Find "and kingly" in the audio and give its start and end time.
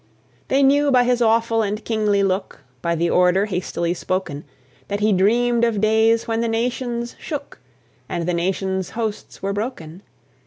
1.61-2.23